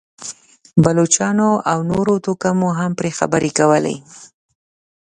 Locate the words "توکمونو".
2.25-2.77